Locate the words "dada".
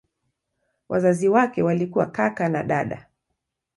2.63-3.09